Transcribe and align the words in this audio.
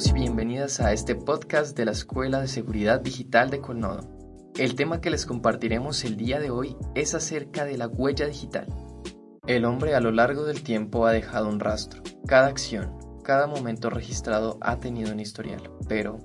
Y 0.00 0.12
bienvenidas 0.12 0.78
a 0.78 0.92
este 0.92 1.16
podcast 1.16 1.76
de 1.76 1.84
la 1.84 1.90
Escuela 1.90 2.40
de 2.40 2.46
Seguridad 2.46 3.00
Digital 3.00 3.50
de 3.50 3.60
Colnodo. 3.60 4.08
El 4.56 4.76
tema 4.76 5.00
que 5.00 5.10
les 5.10 5.26
compartiremos 5.26 6.04
el 6.04 6.16
día 6.16 6.38
de 6.38 6.50
hoy 6.50 6.76
es 6.94 7.16
acerca 7.16 7.64
de 7.64 7.76
la 7.76 7.88
huella 7.88 8.26
digital. 8.26 8.68
El 9.48 9.64
hombre 9.64 9.96
a 9.96 10.00
lo 10.00 10.12
largo 10.12 10.44
del 10.44 10.62
tiempo 10.62 11.04
ha 11.04 11.12
dejado 11.12 11.48
un 11.48 11.58
rastro. 11.58 12.00
Cada 12.28 12.46
acción, 12.46 12.96
cada 13.24 13.48
momento 13.48 13.90
registrado 13.90 14.58
ha 14.60 14.78
tenido 14.78 15.10
un 15.10 15.18
historial. 15.18 15.68
Pero, 15.88 16.18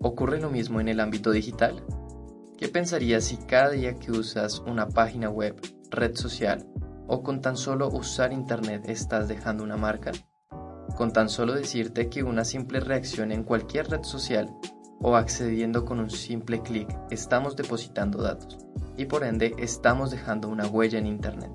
¿ocurre 0.00 0.40
lo 0.40 0.50
mismo 0.50 0.80
en 0.80 0.88
el 0.88 0.98
ámbito 0.98 1.30
digital? 1.30 1.84
¿Qué 2.58 2.66
pensarías 2.66 3.22
si 3.22 3.36
cada 3.36 3.70
día 3.70 3.94
que 3.94 4.10
usas 4.10 4.58
una 4.66 4.88
página 4.88 5.30
web, 5.30 5.54
red 5.90 6.16
social 6.16 6.66
o 7.06 7.22
con 7.22 7.40
tan 7.40 7.56
solo 7.56 7.88
usar 7.88 8.32
Internet 8.32 8.88
estás 8.88 9.28
dejando 9.28 9.62
una 9.62 9.76
marca? 9.76 10.10
Con 10.94 11.12
tan 11.12 11.28
solo 11.28 11.54
decirte 11.54 12.08
que 12.08 12.22
una 12.22 12.44
simple 12.44 12.80
reacción 12.80 13.32
en 13.32 13.42
cualquier 13.42 13.90
red 13.90 14.02
social 14.02 14.54
o 15.00 15.16
accediendo 15.16 15.84
con 15.84 16.00
un 16.00 16.10
simple 16.10 16.62
clic 16.62 16.88
estamos 17.10 17.56
depositando 17.56 18.22
datos 18.22 18.58
y 18.96 19.06
por 19.06 19.24
ende 19.24 19.54
estamos 19.58 20.10
dejando 20.10 20.48
una 20.48 20.66
huella 20.66 20.98
en 20.98 21.06
Internet. 21.06 21.50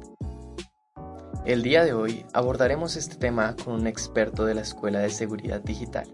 El 1.43 1.63
día 1.63 1.83
de 1.83 1.93
hoy 1.93 2.25
abordaremos 2.33 2.95
este 2.95 3.15
tema 3.15 3.55
con 3.55 3.73
un 3.73 3.87
experto 3.87 4.45
de 4.45 4.53
la 4.53 4.61
Escuela 4.61 4.99
de 4.99 5.09
Seguridad 5.09 5.61
Digital. 5.61 6.07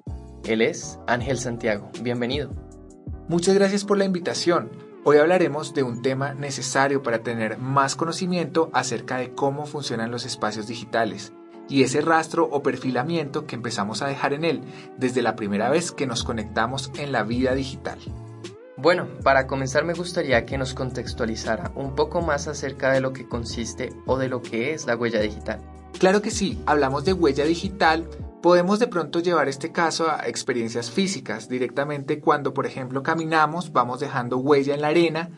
Él 0.45 0.61
es 0.61 0.99
Ángel 1.05 1.37
Santiago. 1.37 1.89
Bienvenido. 2.01 2.51
Muchas 3.27 3.55
gracias 3.55 3.83
por 3.83 3.97
la 3.97 4.05
invitación. 4.05 4.69
Hoy 5.03 5.17
hablaremos 5.17 5.73
de 5.73 5.83
un 5.83 6.01
tema 6.01 6.33
necesario 6.33 7.03
para 7.03 7.23
tener 7.23 7.57
más 7.57 7.97
conocimiento 7.97 8.69
acerca 8.71 9.17
de 9.17 9.33
cómo 9.33 9.65
funcionan 9.65 10.11
los 10.11 10.25
espacios 10.25 10.67
digitales 10.67 11.33
y 11.69 11.83
ese 11.83 12.01
rastro 12.01 12.47
o 12.51 12.63
perfilamiento 12.63 13.45
que 13.45 13.55
empezamos 13.55 14.01
a 14.01 14.07
dejar 14.07 14.33
en 14.33 14.45
él 14.45 14.61
desde 14.97 15.21
la 15.21 15.35
primera 15.35 15.69
vez 15.69 15.91
que 15.91 16.07
nos 16.07 16.23
conectamos 16.23 16.91
en 16.97 17.11
la 17.11 17.23
vida 17.23 17.53
digital. 17.53 17.99
Bueno, 18.77 19.07
para 19.23 19.47
comenzar 19.47 19.85
me 19.85 19.93
gustaría 19.93 20.45
que 20.45 20.57
nos 20.57 20.75
contextualizara 20.75 21.71
un 21.75 21.95
poco 21.95 22.21
más 22.21 22.47
acerca 22.47 22.91
de 22.91 23.01
lo 23.01 23.11
que 23.11 23.27
consiste 23.27 23.91
o 24.05 24.17
de 24.17 24.29
lo 24.29 24.41
que 24.43 24.73
es 24.73 24.85
la 24.85 24.95
huella 24.95 25.19
digital. 25.19 25.59
Claro 25.99 26.21
que 26.21 26.29
sí, 26.29 26.61
hablamos 26.67 27.03
de 27.03 27.13
huella 27.13 27.43
digital, 27.43 28.07
podemos 28.47 28.79
de 28.79 28.87
pronto 28.87 29.19
llevar 29.19 29.49
este 29.49 29.73
caso 29.73 30.09
a 30.09 30.25
experiencias 30.25 30.89
físicas, 30.89 31.49
directamente 31.49 32.21
cuando 32.21 32.53
por 32.53 32.65
ejemplo 32.65 33.03
caminamos, 33.03 33.73
vamos 33.73 33.99
dejando 33.99 34.37
huella 34.37 34.73
en 34.73 34.79
la 34.79 34.87
arena 34.87 35.31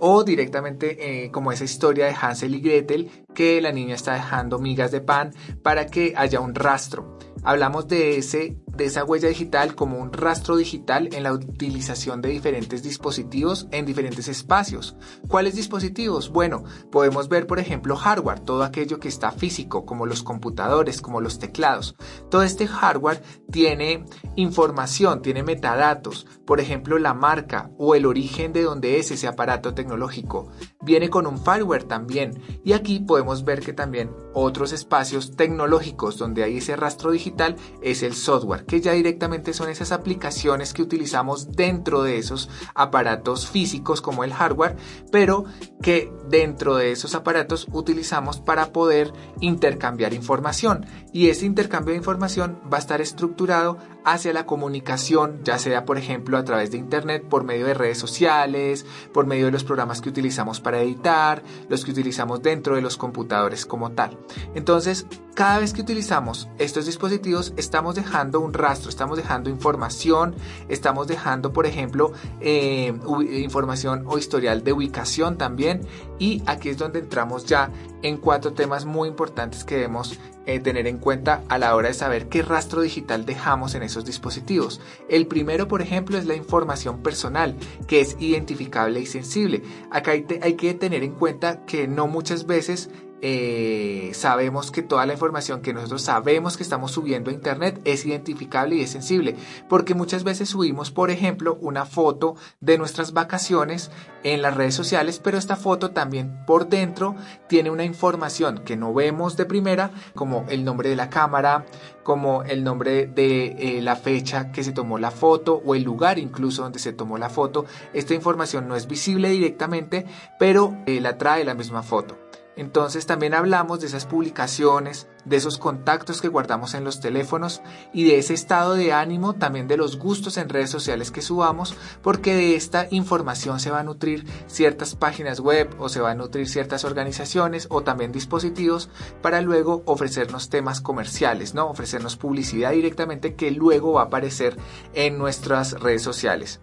o 0.00 0.24
directamente 0.24 1.24
eh, 1.26 1.30
como 1.30 1.52
esa 1.52 1.64
historia 1.64 2.06
de 2.06 2.16
Hansel 2.18 2.54
y 2.54 2.62
Gretel 2.62 3.10
que 3.34 3.60
la 3.60 3.70
niña 3.70 3.96
está 3.96 4.14
dejando 4.14 4.58
migas 4.60 4.92
de 4.92 5.02
pan 5.02 5.34
para 5.62 5.88
que 5.88 6.14
haya 6.16 6.40
un 6.40 6.54
rastro. 6.54 7.18
Hablamos 7.42 7.86
de, 7.86 8.16
ese, 8.16 8.56
de 8.76 8.86
esa 8.86 9.04
huella 9.04 9.28
digital 9.28 9.74
como 9.74 9.98
un 9.98 10.12
rastro 10.12 10.56
digital 10.56 11.08
en 11.12 11.22
la 11.22 11.32
utilización 11.32 12.20
de 12.20 12.30
diferentes 12.30 12.82
dispositivos 12.82 13.68
en 13.70 13.86
diferentes 13.86 14.28
espacios. 14.28 14.96
¿Cuáles 15.28 15.54
dispositivos? 15.54 16.30
Bueno, 16.30 16.64
podemos 16.90 17.28
ver 17.28 17.46
por 17.46 17.58
ejemplo 17.58 17.96
hardware, 17.96 18.40
todo 18.40 18.62
aquello 18.62 19.00
que 19.00 19.08
está 19.08 19.30
físico, 19.30 19.84
como 19.84 20.06
los 20.06 20.22
computadores, 20.22 21.00
como 21.00 21.20
los 21.20 21.38
teclados. 21.38 21.96
Todo 22.30 22.42
este 22.42 22.66
hardware 22.66 23.22
tiene 23.50 24.04
información, 24.36 25.22
tiene 25.22 25.42
metadatos, 25.42 26.26
por 26.46 26.60
ejemplo 26.60 26.98
la 26.98 27.14
marca 27.14 27.70
o 27.78 27.94
el 27.94 28.06
origen 28.06 28.52
de 28.52 28.62
donde 28.62 28.98
es 28.98 29.10
ese 29.10 29.26
aparato 29.26 29.74
tecnológico. 29.74 30.48
Viene 30.82 31.08
con 31.08 31.26
un 31.26 31.38
firmware 31.38 31.84
también 31.84 32.42
y 32.64 32.72
aquí 32.72 33.00
podemos 33.00 33.44
ver 33.44 33.60
que 33.60 33.72
también 33.72 34.10
otros 34.34 34.72
espacios 34.72 35.36
tecnológicos 35.36 36.18
donde 36.18 36.42
hay 36.42 36.58
ese 36.58 36.76
rastro 36.76 37.10
digital 37.10 37.56
es 37.82 38.02
el 38.02 38.14
software, 38.14 38.63
que 38.66 38.80
ya 38.80 38.92
directamente 38.92 39.52
son 39.52 39.68
esas 39.68 39.92
aplicaciones 39.92 40.72
que 40.72 40.82
utilizamos 40.82 41.52
dentro 41.52 42.02
de 42.02 42.18
esos 42.18 42.48
aparatos 42.74 43.48
físicos 43.48 44.00
como 44.00 44.24
el 44.24 44.32
hardware, 44.32 44.76
pero 45.10 45.44
que 45.82 46.12
dentro 46.28 46.76
de 46.76 46.92
esos 46.92 47.14
aparatos 47.14 47.66
utilizamos 47.72 48.40
para 48.40 48.72
poder 48.72 49.12
intercambiar 49.40 50.14
información. 50.14 50.86
Y 51.12 51.28
ese 51.28 51.46
intercambio 51.46 51.92
de 51.92 51.98
información 51.98 52.60
va 52.72 52.78
a 52.78 52.80
estar 52.80 53.00
estructurado 53.00 53.78
hacia 54.04 54.32
la 54.32 54.46
comunicación, 54.46 55.40
ya 55.44 55.58
sea 55.58 55.84
por 55.84 55.98
ejemplo 55.98 56.36
a 56.36 56.44
través 56.44 56.70
de 56.70 56.78
Internet, 56.78 57.24
por 57.28 57.44
medio 57.44 57.66
de 57.66 57.74
redes 57.74 57.98
sociales, 57.98 58.86
por 59.12 59.26
medio 59.26 59.46
de 59.46 59.52
los 59.52 59.64
programas 59.64 60.00
que 60.00 60.08
utilizamos 60.08 60.60
para 60.60 60.80
editar, 60.80 61.42
los 61.68 61.84
que 61.84 61.90
utilizamos 61.90 62.42
dentro 62.42 62.76
de 62.76 62.82
los 62.82 62.96
computadores 62.96 63.66
como 63.66 63.92
tal. 63.92 64.16
Entonces, 64.54 65.06
cada 65.34 65.58
vez 65.58 65.72
que 65.72 65.82
utilizamos 65.82 66.48
estos 66.58 66.86
dispositivos, 66.86 67.54
estamos 67.56 67.96
dejando 67.96 68.40
un 68.40 68.52
rastro, 68.52 68.88
estamos 68.88 69.16
dejando 69.16 69.50
información, 69.50 70.36
estamos 70.68 71.08
dejando, 71.08 71.52
por 71.52 71.66
ejemplo, 71.66 72.12
eh, 72.40 72.94
información 73.42 74.04
o 74.06 74.16
historial 74.16 74.62
de 74.62 74.72
ubicación 74.72 75.36
también. 75.36 75.80
Y 76.18 76.42
aquí 76.46 76.68
es 76.68 76.78
donde 76.78 77.00
entramos 77.00 77.46
ya 77.46 77.70
en 78.02 78.18
cuatro 78.18 78.52
temas 78.52 78.84
muy 78.84 79.08
importantes 79.08 79.64
que 79.64 79.76
debemos 79.76 80.20
eh, 80.46 80.60
tener 80.60 80.86
en 80.86 80.98
cuenta 80.98 81.42
a 81.48 81.56
la 81.58 81.74
hora 81.74 81.88
de 81.88 81.94
saber 81.94 82.28
qué 82.28 82.42
rastro 82.42 82.82
digital 82.82 83.24
dejamos 83.24 83.74
en 83.74 83.82
esos 83.82 83.93
dispositivos. 84.02 84.80
El 85.08 85.26
primero, 85.26 85.68
por 85.68 85.82
ejemplo, 85.82 86.18
es 86.18 86.26
la 86.26 86.34
información 86.34 87.02
personal, 87.02 87.54
que 87.86 88.00
es 88.00 88.16
identificable 88.18 89.00
y 89.00 89.06
sensible. 89.06 89.62
Acá 89.90 90.12
hay, 90.12 90.26
hay 90.42 90.54
que 90.54 90.74
tener 90.74 91.02
en 91.04 91.12
cuenta 91.12 91.64
que 91.66 91.86
no 91.86 92.06
muchas 92.06 92.46
veces 92.46 92.90
eh, 93.26 94.10
sabemos 94.12 94.70
que 94.70 94.82
toda 94.82 95.06
la 95.06 95.14
información 95.14 95.62
que 95.62 95.72
nosotros 95.72 96.02
sabemos 96.02 96.58
que 96.58 96.62
estamos 96.62 96.92
subiendo 96.92 97.30
a 97.30 97.32
Internet 97.32 97.80
es 97.86 98.04
identificable 98.04 98.74
y 98.74 98.82
es 98.82 98.90
sensible, 98.90 99.34
porque 99.66 99.94
muchas 99.94 100.24
veces 100.24 100.50
subimos, 100.50 100.90
por 100.90 101.10
ejemplo, 101.10 101.56
una 101.62 101.86
foto 101.86 102.36
de 102.60 102.76
nuestras 102.76 103.14
vacaciones 103.14 103.90
en 104.24 104.42
las 104.42 104.54
redes 104.54 104.74
sociales, 104.74 105.22
pero 105.24 105.38
esta 105.38 105.56
foto 105.56 105.92
también 105.92 106.44
por 106.46 106.68
dentro 106.68 107.14
tiene 107.48 107.70
una 107.70 107.84
información 107.84 108.58
que 108.62 108.76
no 108.76 108.92
vemos 108.92 109.38
de 109.38 109.46
primera, 109.46 109.90
como 110.14 110.44
el 110.50 110.62
nombre 110.62 110.90
de 110.90 110.96
la 110.96 111.08
cámara, 111.08 111.64
como 112.02 112.42
el 112.42 112.62
nombre 112.62 113.06
de 113.06 113.56
eh, 113.58 113.80
la 113.80 113.96
fecha 113.96 114.52
que 114.52 114.62
se 114.62 114.72
tomó 114.72 114.98
la 114.98 115.10
foto 115.10 115.62
o 115.64 115.74
el 115.74 115.82
lugar 115.82 116.18
incluso 116.18 116.62
donde 116.62 116.78
se 116.78 116.92
tomó 116.92 117.16
la 117.16 117.30
foto. 117.30 117.64
Esta 117.94 118.12
información 118.12 118.68
no 118.68 118.76
es 118.76 118.86
visible 118.86 119.30
directamente, 119.30 120.04
pero 120.38 120.76
eh, 120.84 121.00
la 121.00 121.16
trae 121.16 121.42
la 121.42 121.54
misma 121.54 121.82
foto. 121.82 122.23
Entonces 122.56 123.06
también 123.06 123.34
hablamos 123.34 123.80
de 123.80 123.88
esas 123.88 124.06
publicaciones, 124.06 125.08
de 125.24 125.36
esos 125.36 125.58
contactos 125.58 126.20
que 126.20 126.28
guardamos 126.28 126.74
en 126.74 126.84
los 126.84 127.00
teléfonos 127.00 127.62
y 127.92 128.04
de 128.04 128.18
ese 128.18 128.34
estado 128.34 128.74
de 128.74 128.92
ánimo, 128.92 129.34
también 129.34 129.66
de 129.66 129.76
los 129.76 129.98
gustos 129.98 130.36
en 130.36 130.48
redes 130.48 130.70
sociales 130.70 131.10
que 131.10 131.22
subamos, 131.22 131.74
porque 132.02 132.34
de 132.34 132.54
esta 132.54 132.86
información 132.90 133.58
se 133.58 133.70
va 133.70 133.80
a 133.80 133.84
nutrir 133.84 134.24
ciertas 134.46 134.94
páginas 134.94 135.40
web 135.40 135.74
o 135.78 135.88
se 135.88 136.00
va 136.00 136.12
a 136.12 136.14
nutrir 136.14 136.48
ciertas 136.48 136.84
organizaciones 136.84 137.66
o 137.70 137.82
también 137.82 138.12
dispositivos 138.12 138.88
para 139.20 139.40
luego 139.40 139.82
ofrecernos 139.86 140.48
temas 140.48 140.80
comerciales, 140.80 141.54
¿no? 141.54 141.68
Ofrecernos 141.68 142.16
publicidad 142.16 142.72
directamente 142.72 143.34
que 143.34 143.50
luego 143.50 143.94
va 143.94 144.02
a 144.02 144.04
aparecer 144.04 144.56
en 144.94 145.18
nuestras 145.18 145.80
redes 145.80 146.02
sociales. 146.02 146.60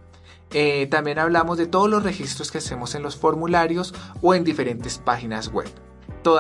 Eh, 0.54 0.88
también 0.88 1.18
hablamos 1.18 1.58
de 1.58 1.66
todos 1.66 1.90
los 1.90 2.04
registros 2.04 2.52
que 2.52 2.58
hacemos 2.58 2.94
en 2.96 3.04
los 3.04 3.16
formularios 3.16 3.94
o 4.22 4.34
en 4.34 4.44
diferentes 4.44 4.98
páginas 4.98 5.50
web. 5.50 5.70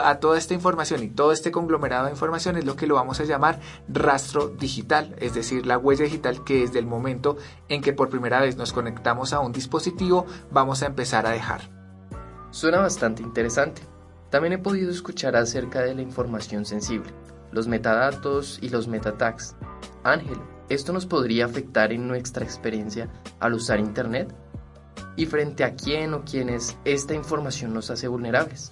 a 0.04 0.20
toda 0.20 0.38
esta 0.38 0.54
información 0.54 1.02
y 1.02 1.10
todo 1.10 1.32
este 1.32 1.50
conglomerado 1.52 2.06
de 2.06 2.12
información 2.12 2.56
es 2.56 2.66
lo 2.66 2.76
que 2.76 2.86
lo 2.86 2.96
vamos 2.96 3.20
a 3.20 3.24
llamar 3.24 3.60
rastro 3.88 4.50
digital, 4.50 5.16
es 5.18 5.34
decir, 5.34 5.66
la 5.66 5.80
huella 5.80 6.04
digital 6.04 6.44
que 6.44 6.60
desde 6.60 6.78
el 6.78 6.86
momento 6.86 7.38
en 7.68 7.82
que 7.82 7.92
por 7.92 8.10
primera 8.10 8.40
vez 8.42 8.58
nos 8.58 8.74
conectamos 8.74 9.34
a 9.34 9.40
un 9.40 9.52
dispositivo 9.52 10.28
vamos 10.52 10.84
a 10.84 10.86
empezar 10.86 11.26
a 11.26 11.32
dejar. 11.32 11.62
Suena 12.52 12.80
bastante 12.80 13.24
interesante. 13.24 13.82
También 14.30 14.54
he 14.54 14.58
podido 14.58 14.92
escuchar 14.92 15.36
acerca 15.36 15.82
de 15.82 15.96
la 15.96 16.02
información 16.02 16.66
sensible, 16.66 17.12
los 17.52 17.68
metadatos 17.68 18.60
y 18.62 18.70
los 18.70 18.88
metatags. 18.88 19.56
Ángel, 20.04 20.38
¿Esto 20.72 20.94
nos 20.94 21.06
podría 21.06 21.44
afectar 21.44 21.92
en 21.92 22.08
nuestra 22.08 22.46
experiencia 22.46 23.10
al 23.42 23.56
usar 23.56 23.82
Internet? 23.82 24.34
¿Y 25.18 25.26
frente 25.26 25.66
a 25.66 25.76
quién 25.76 26.14
o 26.14 26.24
quiénes 26.24 26.78
esta 26.86 27.14
información 27.14 27.74
nos 27.74 27.92
hace 27.92 28.08
vulnerables? 28.08 28.72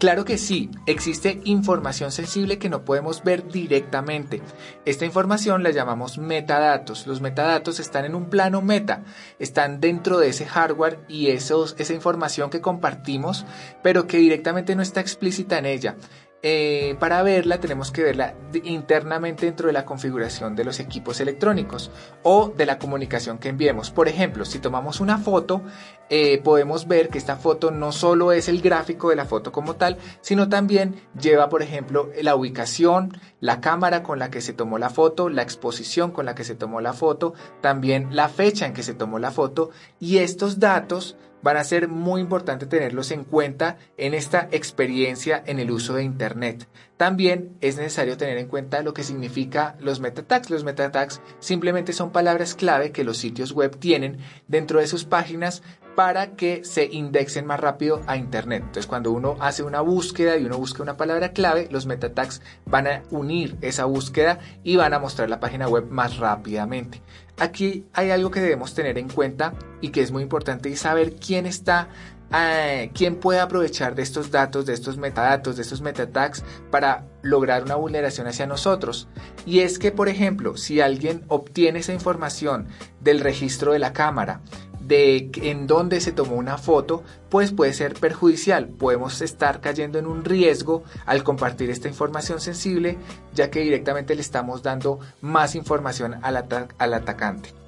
Claro 0.00 0.24
que 0.24 0.38
sí, 0.38 0.70
existe 0.86 1.42
información 1.44 2.12
sensible 2.12 2.58
que 2.58 2.70
no 2.70 2.86
podemos 2.86 3.22
ver 3.22 3.46
directamente. 3.46 4.40
Esta 4.86 5.04
información 5.04 5.62
la 5.62 5.70
llamamos 5.70 6.16
metadatos. 6.16 7.06
Los 7.06 7.20
metadatos 7.20 7.78
están 7.78 8.06
en 8.06 8.14
un 8.14 8.30
plano 8.30 8.62
meta, 8.62 9.04
están 9.38 9.80
dentro 9.80 10.18
de 10.18 10.28
ese 10.28 10.46
hardware 10.46 10.98
y 11.08 11.26
esos, 11.26 11.76
esa 11.78 11.92
información 11.92 12.48
que 12.48 12.62
compartimos, 12.62 13.44
pero 13.82 14.06
que 14.06 14.16
directamente 14.16 14.74
no 14.74 14.82
está 14.82 15.00
explícita 15.00 15.58
en 15.58 15.66
ella. 15.66 15.96
Eh, 16.44 16.96
para 16.98 17.22
verla 17.22 17.60
tenemos 17.60 17.92
que 17.92 18.02
verla 18.02 18.34
internamente 18.64 19.46
dentro 19.46 19.68
de 19.68 19.72
la 19.72 19.84
configuración 19.84 20.56
de 20.56 20.64
los 20.64 20.80
equipos 20.80 21.20
electrónicos 21.20 21.92
o 22.24 22.48
de 22.48 22.66
la 22.66 22.78
comunicación 22.78 23.38
que 23.38 23.48
enviemos. 23.48 23.92
Por 23.92 24.08
ejemplo, 24.08 24.44
si 24.44 24.58
tomamos 24.58 25.00
una 25.00 25.18
foto, 25.18 25.62
eh, 26.10 26.38
podemos 26.38 26.88
ver 26.88 27.10
que 27.10 27.18
esta 27.18 27.36
foto 27.36 27.70
no 27.70 27.92
solo 27.92 28.32
es 28.32 28.48
el 28.48 28.60
gráfico 28.60 29.10
de 29.10 29.16
la 29.16 29.24
foto 29.24 29.52
como 29.52 29.76
tal, 29.76 29.98
sino 30.20 30.48
también 30.48 30.96
lleva, 31.20 31.48
por 31.48 31.62
ejemplo, 31.62 32.10
la 32.20 32.34
ubicación, 32.34 33.16
la 33.38 33.60
cámara 33.60 34.02
con 34.02 34.18
la 34.18 34.30
que 34.30 34.40
se 34.40 34.52
tomó 34.52 34.78
la 34.78 34.90
foto, 34.90 35.28
la 35.28 35.42
exposición 35.42 36.10
con 36.10 36.26
la 36.26 36.34
que 36.34 36.44
se 36.44 36.56
tomó 36.56 36.80
la 36.80 36.92
foto, 36.92 37.34
también 37.60 38.08
la 38.16 38.28
fecha 38.28 38.66
en 38.66 38.72
que 38.72 38.82
se 38.82 38.94
tomó 38.94 39.20
la 39.20 39.30
foto 39.30 39.70
y 40.00 40.18
estos 40.18 40.58
datos 40.58 41.16
van 41.42 41.56
a 41.56 41.64
ser 41.64 41.88
muy 41.88 42.20
importante 42.20 42.66
tenerlos 42.66 43.10
en 43.10 43.24
cuenta 43.24 43.76
en 43.96 44.14
esta 44.14 44.48
experiencia 44.52 45.42
en 45.46 45.58
el 45.58 45.70
uso 45.70 45.94
de 45.94 46.04
Internet. 46.04 46.68
También 46.96 47.56
es 47.60 47.76
necesario 47.76 48.16
tener 48.16 48.38
en 48.38 48.46
cuenta 48.46 48.82
lo 48.82 48.94
que 48.94 49.02
significa 49.02 49.76
los 49.80 49.98
meta 49.98 50.22
tags. 50.22 50.50
Los 50.50 50.62
meta 50.62 50.92
tags 50.92 51.20
simplemente 51.40 51.92
son 51.92 52.12
palabras 52.12 52.54
clave 52.54 52.92
que 52.92 53.04
los 53.04 53.18
sitios 53.18 53.52
web 53.52 53.76
tienen 53.76 54.18
dentro 54.46 54.78
de 54.78 54.86
sus 54.86 55.04
páginas 55.04 55.62
para 55.94 56.36
que 56.36 56.64
se 56.64 56.84
indexen 56.84 57.46
más 57.46 57.60
rápido 57.60 58.00
a 58.06 58.16
Internet. 58.16 58.62
Entonces, 58.62 58.86
cuando 58.86 59.12
uno 59.12 59.36
hace 59.40 59.62
una 59.62 59.80
búsqueda 59.80 60.36
y 60.36 60.44
uno 60.44 60.58
busca 60.58 60.82
una 60.82 60.96
palabra 60.96 61.32
clave, 61.32 61.68
los 61.70 61.86
meta 61.86 62.14
tags 62.14 62.40
van 62.66 62.86
a 62.86 63.02
unir 63.10 63.56
esa 63.60 63.84
búsqueda 63.84 64.38
y 64.62 64.76
van 64.76 64.94
a 64.94 64.98
mostrar 64.98 65.28
la 65.28 65.40
página 65.40 65.68
web 65.68 65.88
más 65.90 66.18
rápidamente. 66.18 67.02
Aquí 67.38 67.86
hay 67.92 68.10
algo 68.10 68.30
que 68.30 68.40
debemos 68.40 68.74
tener 68.74 68.98
en 68.98 69.08
cuenta 69.08 69.54
y 69.80 69.88
que 69.88 70.02
es 70.02 70.12
muy 70.12 70.22
importante 70.22 70.68
y 70.68 70.76
saber 70.76 71.16
quién 71.16 71.46
está 71.46 71.88
eh, 72.34 72.90
quién 72.94 73.16
puede 73.16 73.40
aprovechar 73.40 73.94
de 73.94 74.02
estos 74.02 74.30
datos, 74.30 74.64
de 74.64 74.72
estos 74.72 74.96
metadatos, 74.96 75.56
de 75.56 75.62
estos 75.62 75.82
metatags 75.82 76.42
para 76.70 77.04
lograr 77.20 77.62
una 77.62 77.74
vulneración 77.74 78.26
hacia 78.26 78.46
nosotros. 78.46 79.06
Y 79.44 79.60
es 79.60 79.78
que, 79.78 79.92
por 79.92 80.08
ejemplo, 80.08 80.56
si 80.56 80.80
alguien 80.80 81.24
obtiene 81.28 81.80
esa 81.80 81.92
información 81.92 82.68
del 83.00 83.20
registro 83.20 83.72
de 83.72 83.80
la 83.80 83.92
cámara, 83.92 84.40
de 84.86 85.30
en 85.36 85.66
dónde 85.66 86.00
se 86.00 86.12
tomó 86.12 86.36
una 86.36 86.58
foto, 86.58 87.02
pues 87.28 87.52
puede 87.52 87.72
ser 87.72 87.94
perjudicial. 87.94 88.68
Podemos 88.68 89.20
estar 89.20 89.60
cayendo 89.60 89.98
en 89.98 90.06
un 90.06 90.24
riesgo 90.24 90.82
al 91.06 91.22
compartir 91.22 91.70
esta 91.70 91.88
información 91.88 92.40
sensible, 92.40 92.98
ya 93.34 93.50
que 93.50 93.60
directamente 93.60 94.14
le 94.14 94.20
estamos 94.20 94.62
dando 94.62 94.98
más 95.20 95.54
información 95.54 96.16
al, 96.22 96.44
al 96.78 96.94
atacante 96.94 97.61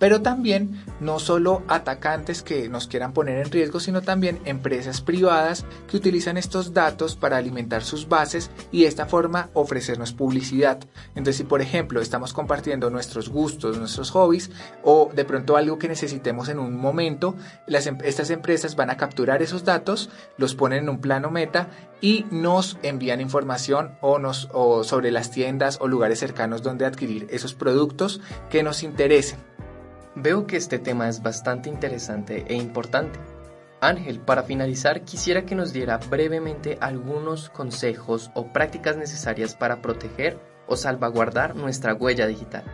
pero 0.00 0.22
también 0.22 0.82
no 0.98 1.20
solo 1.20 1.62
atacantes 1.68 2.42
que 2.42 2.68
nos 2.68 2.88
quieran 2.88 3.12
poner 3.12 3.38
en 3.38 3.52
riesgo, 3.52 3.78
sino 3.78 4.02
también 4.02 4.40
empresas 4.46 5.00
privadas 5.02 5.64
que 5.88 5.98
utilizan 5.98 6.36
estos 6.36 6.74
datos 6.74 7.14
para 7.14 7.36
alimentar 7.36 7.84
sus 7.84 8.08
bases 8.08 8.50
y 8.72 8.82
de 8.82 8.88
esta 8.88 9.06
forma 9.06 9.50
ofrecernos 9.52 10.12
publicidad. 10.12 10.80
Entonces, 11.10 11.36
si 11.36 11.44
por 11.44 11.60
ejemplo 11.60 12.00
estamos 12.00 12.32
compartiendo 12.32 12.90
nuestros 12.90 13.28
gustos, 13.28 13.78
nuestros 13.78 14.10
hobbies 14.10 14.50
o 14.82 15.10
de 15.14 15.24
pronto 15.24 15.56
algo 15.56 15.78
que 15.78 15.88
necesitemos 15.88 16.48
en 16.48 16.58
un 16.58 16.76
momento, 16.76 17.36
em, 17.68 17.98
estas 18.02 18.30
empresas 18.30 18.76
van 18.76 18.88
a 18.88 18.96
capturar 18.96 19.42
esos 19.42 19.64
datos, 19.64 20.08
los 20.38 20.54
ponen 20.54 20.84
en 20.84 20.88
un 20.88 21.00
plano 21.00 21.30
meta 21.30 21.68
y 22.00 22.24
nos 22.30 22.78
envían 22.82 23.20
información 23.20 23.98
o 24.00 24.84
sobre 24.84 25.10
las 25.10 25.30
tiendas 25.30 25.76
o 25.80 25.88
lugares 25.88 26.18
cercanos 26.18 26.62
donde 26.62 26.86
adquirir 26.86 27.26
esos 27.30 27.52
productos 27.52 28.22
que 28.48 28.62
nos 28.62 28.82
interesen. 28.82 29.49
Veo 30.22 30.46
que 30.46 30.58
este 30.58 30.78
tema 30.78 31.08
es 31.08 31.22
bastante 31.22 31.70
interesante 31.70 32.44
e 32.46 32.54
importante. 32.54 33.18
Ángel, 33.80 34.20
para 34.20 34.42
finalizar, 34.42 35.02
quisiera 35.02 35.46
que 35.46 35.54
nos 35.54 35.72
diera 35.72 35.96
brevemente 35.96 36.76
algunos 36.82 37.48
consejos 37.48 38.30
o 38.34 38.52
prácticas 38.52 38.98
necesarias 38.98 39.54
para 39.54 39.80
proteger 39.80 40.38
o 40.66 40.76
salvaguardar 40.76 41.56
nuestra 41.56 41.94
huella 41.94 42.26
digital. 42.26 42.64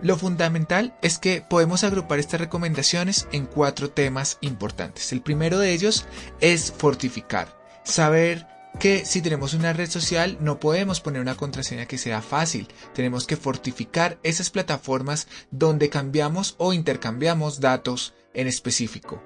Lo 0.00 0.16
fundamental 0.16 0.96
es 1.02 1.18
que 1.18 1.44
podemos 1.46 1.84
agrupar 1.84 2.18
estas 2.18 2.40
recomendaciones 2.40 3.28
en 3.32 3.44
cuatro 3.44 3.90
temas 3.90 4.38
importantes. 4.40 5.12
El 5.12 5.20
primero 5.20 5.58
de 5.58 5.72
ellos 5.72 6.06
es 6.40 6.72
fortificar, 6.72 7.48
saber 7.82 8.46
que 8.78 9.04
si 9.04 9.22
tenemos 9.22 9.54
una 9.54 9.72
red 9.72 9.88
social 9.88 10.36
no 10.40 10.60
podemos 10.60 11.00
poner 11.00 11.20
una 11.20 11.36
contraseña 11.36 11.86
que 11.86 11.98
sea 11.98 12.22
fácil. 12.22 12.68
Tenemos 12.94 13.26
que 13.26 13.36
fortificar 13.36 14.18
esas 14.22 14.50
plataformas 14.50 15.28
donde 15.50 15.90
cambiamos 15.90 16.54
o 16.58 16.72
intercambiamos 16.72 17.60
datos 17.60 18.14
en 18.34 18.46
específico. 18.46 19.22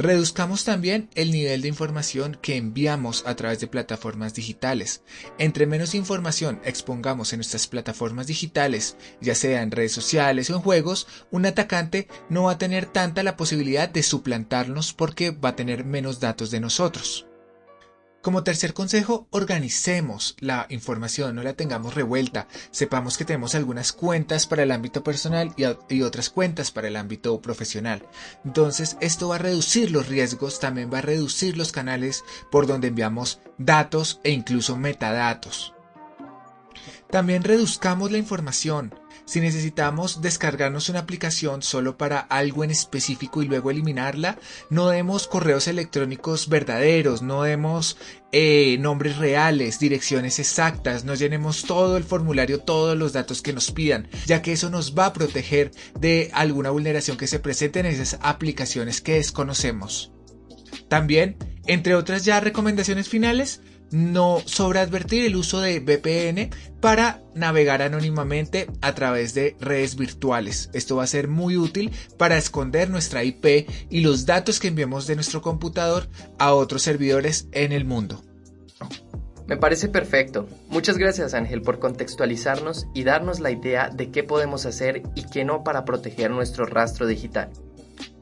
Reduzcamos 0.00 0.62
también 0.62 1.10
el 1.16 1.32
nivel 1.32 1.60
de 1.60 1.66
información 1.66 2.38
que 2.40 2.56
enviamos 2.56 3.24
a 3.26 3.34
través 3.34 3.58
de 3.58 3.66
plataformas 3.66 4.32
digitales. 4.32 5.02
Entre 5.38 5.66
menos 5.66 5.92
información 5.92 6.60
expongamos 6.64 7.32
en 7.32 7.38
nuestras 7.38 7.66
plataformas 7.66 8.28
digitales, 8.28 8.96
ya 9.20 9.34
sea 9.34 9.60
en 9.60 9.72
redes 9.72 9.90
sociales 9.90 10.50
o 10.50 10.54
en 10.54 10.60
juegos, 10.60 11.08
un 11.32 11.46
atacante 11.46 12.06
no 12.28 12.44
va 12.44 12.52
a 12.52 12.58
tener 12.58 12.86
tanta 12.86 13.24
la 13.24 13.36
posibilidad 13.36 13.88
de 13.88 14.04
suplantarnos 14.04 14.92
porque 14.92 15.32
va 15.32 15.48
a 15.48 15.56
tener 15.56 15.84
menos 15.84 16.20
datos 16.20 16.52
de 16.52 16.60
nosotros. 16.60 17.27
Como 18.20 18.42
tercer 18.42 18.74
consejo, 18.74 19.28
organicemos 19.30 20.34
la 20.40 20.66
información, 20.70 21.36
no 21.36 21.44
la 21.44 21.52
tengamos 21.52 21.94
revuelta. 21.94 22.48
Sepamos 22.72 23.16
que 23.16 23.24
tenemos 23.24 23.54
algunas 23.54 23.92
cuentas 23.92 24.46
para 24.46 24.64
el 24.64 24.72
ámbito 24.72 25.04
personal 25.04 25.54
y, 25.56 26.02
otras 26.02 26.28
cuentas 26.28 26.72
para 26.72 26.88
el 26.88 26.96
ámbito 26.96 27.40
profesional. 27.40 28.04
Entonces, 28.44 28.96
esto 29.00 29.28
va 29.28 29.36
a 29.36 29.38
reducir 29.38 29.92
los 29.92 30.08
riesgos, 30.08 30.58
también 30.58 30.92
va 30.92 30.98
a 30.98 31.02
reducir 31.02 31.56
los 31.56 31.70
canales 31.70 32.24
por 32.50 32.66
donde 32.66 32.88
enviamos 32.88 33.40
datos 33.56 34.20
e 34.24 34.30
incluso 34.30 34.76
metadatos. 34.76 35.74
También 37.10 37.44
reduzcamos 37.44 38.10
la 38.10 38.18
información. 38.18 38.97
Si 39.28 39.42
necesitamos 39.42 40.22
descargarnos 40.22 40.88
una 40.88 41.00
aplicación 41.00 41.60
solo 41.60 41.98
para 41.98 42.18
algo 42.18 42.64
en 42.64 42.70
específico 42.70 43.42
y 43.42 43.46
luego 43.46 43.70
eliminarla, 43.70 44.38
no 44.70 44.88
demos 44.88 45.28
correos 45.28 45.68
electrónicos 45.68 46.48
verdaderos, 46.48 47.20
no 47.20 47.42
demos 47.42 47.98
eh, 48.32 48.78
nombres 48.80 49.18
reales, 49.18 49.78
direcciones 49.78 50.38
exactas, 50.38 51.04
no 51.04 51.14
llenemos 51.14 51.64
todo 51.64 51.98
el 51.98 52.04
formulario, 52.04 52.60
todos 52.60 52.96
los 52.96 53.12
datos 53.12 53.42
que 53.42 53.52
nos 53.52 53.70
pidan, 53.70 54.08
ya 54.24 54.40
que 54.40 54.52
eso 54.52 54.70
nos 54.70 54.96
va 54.96 55.04
a 55.04 55.12
proteger 55.12 55.72
de 56.00 56.30
alguna 56.32 56.70
vulneración 56.70 57.18
que 57.18 57.26
se 57.26 57.38
presente 57.38 57.80
en 57.80 57.86
esas 57.86 58.18
aplicaciones 58.22 59.02
que 59.02 59.16
desconocemos. 59.16 60.10
También, 60.88 61.36
entre 61.66 61.96
otras 61.96 62.24
ya 62.24 62.40
recomendaciones 62.40 63.10
finales, 63.10 63.60
no 63.90 64.40
sobra 64.44 64.82
advertir 64.82 65.24
el 65.24 65.36
uso 65.36 65.60
de 65.60 65.80
VPN 65.80 66.50
para 66.80 67.22
navegar 67.34 67.82
anónimamente 67.82 68.68
a 68.80 68.94
través 68.94 69.34
de 69.34 69.56
redes 69.60 69.96
virtuales. 69.96 70.70
Esto 70.72 70.96
va 70.96 71.04
a 71.04 71.08
ser 71.08 71.28
muy 71.28 71.56
útil 71.56 71.92
para 72.16 72.38
esconder 72.38 72.90
nuestra 72.90 73.24
IP 73.24 73.68
y 73.90 74.00
los 74.00 74.26
datos 74.26 74.60
que 74.60 74.68
enviamos 74.68 75.06
de 75.06 75.14
nuestro 75.14 75.42
computador 75.42 76.08
a 76.38 76.52
otros 76.52 76.82
servidores 76.82 77.48
en 77.52 77.72
el 77.72 77.84
mundo. 77.84 78.22
Me 79.46 79.56
parece 79.56 79.88
perfecto. 79.88 80.46
Muchas 80.68 80.98
gracias 80.98 81.32
Ángel 81.32 81.62
por 81.62 81.78
contextualizarnos 81.78 82.86
y 82.92 83.04
darnos 83.04 83.40
la 83.40 83.50
idea 83.50 83.88
de 83.88 84.10
qué 84.10 84.22
podemos 84.22 84.66
hacer 84.66 85.02
y 85.14 85.22
qué 85.22 85.46
no 85.46 85.64
para 85.64 85.86
proteger 85.86 86.30
nuestro 86.30 86.66
rastro 86.66 87.06
digital. 87.06 87.50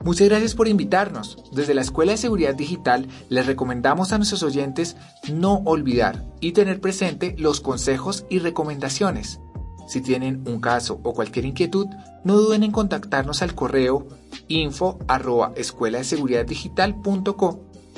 Muchas 0.07 0.29
gracias 0.29 0.55
por 0.55 0.69
invitarnos. 0.69 1.37
Desde 1.51 1.75
la 1.75 1.81
Escuela 1.81 2.13
de 2.13 2.19
Seguridad 2.19 2.55
Digital 2.55 3.09
les 3.29 3.45
recomendamos 3.45 4.13
a 4.13 4.19
nuestros 4.19 4.45
oyentes 4.45 4.97
no 5.33 5.63
olvidar 5.65 6.23
y 6.39 6.53
tener 6.53 6.81
presente 6.81 7.35
los 7.39 7.61
consejos 7.61 8.25
y 8.29 8.39
recomendaciones. 8.39 9.41
Si 9.89 10.01
tienen 10.01 10.45
un 10.47 10.61
caso 10.61 11.01
o 11.03 11.13
cualquier 11.13 11.45
inquietud, 11.45 11.89
no 12.23 12.37
duden 12.37 12.63
en 12.63 12.71
contactarnos 12.71 13.43
al 13.43 13.57
correo 13.57 14.07
info 14.47 15.01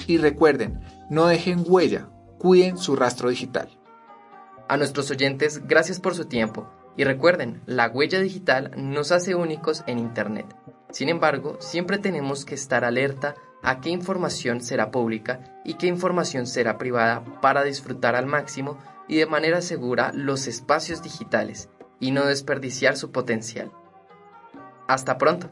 y 0.06 0.16
recuerden, 0.16 0.80
no 1.10 1.26
dejen 1.26 1.62
huella, 1.66 2.08
cuiden 2.38 2.78
su 2.78 2.96
rastro 2.96 3.28
digital. 3.28 3.68
A 4.66 4.78
nuestros 4.78 5.10
oyentes, 5.10 5.66
gracias 5.66 6.00
por 6.00 6.14
su 6.14 6.24
tiempo 6.24 6.70
y 6.96 7.04
recuerden, 7.04 7.60
la 7.66 7.90
huella 7.90 8.18
digital 8.18 8.70
nos 8.78 9.12
hace 9.12 9.34
únicos 9.34 9.84
en 9.86 9.98
Internet. 9.98 10.46
Sin 10.90 11.08
embargo, 11.08 11.56
siempre 11.60 11.98
tenemos 11.98 12.44
que 12.44 12.54
estar 12.54 12.84
alerta 12.84 13.34
a 13.62 13.80
qué 13.80 13.90
información 13.90 14.60
será 14.60 14.90
pública 14.90 15.60
y 15.64 15.74
qué 15.74 15.86
información 15.86 16.46
será 16.46 16.78
privada 16.78 17.24
para 17.40 17.62
disfrutar 17.62 18.14
al 18.14 18.26
máximo 18.26 18.78
y 19.08 19.16
de 19.16 19.26
manera 19.26 19.60
segura 19.60 20.12
los 20.14 20.46
espacios 20.46 21.02
digitales 21.02 21.68
y 22.00 22.10
no 22.12 22.24
desperdiciar 22.24 22.96
su 22.96 23.10
potencial. 23.10 23.72
Hasta 24.86 25.18
pronto. 25.18 25.50